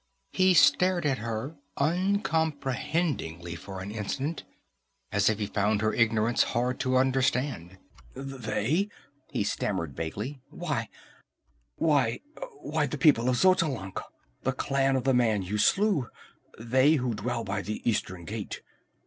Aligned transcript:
He 0.31 0.55
stared 0.55 1.05
at 1.05 1.19
her 1.19 1.57
uncomprehendingly 1.77 3.53
for 3.53 3.81
an 3.81 3.91
instant, 3.91 4.43
as 5.11 5.29
if 5.29 5.37
he 5.37 5.45
found 5.45 5.81
her 5.81 5.93
ignorance 5.93 6.41
hard 6.41 6.79
to 6.79 6.97
understand. 6.97 7.77
"They?" 8.15 8.89
he 9.29 9.43
stammered 9.43 9.95
vaguely. 9.95 10.41
"Why 10.49 10.89
why, 11.75 12.21
the 12.87 12.97
people 12.97 13.29
of 13.29 13.35
Xotalanc! 13.37 14.01
The 14.41 14.53
clan 14.53 14.95
of 14.95 15.03
the 15.03 15.13
man 15.13 15.43
you 15.43 15.59
slew. 15.59 16.09
They 16.57 16.93
who 16.93 17.13
dwell 17.13 17.43
by 17.43 17.61
the 17.61 17.87
eastern 17.87 18.25
gate." 18.25 18.63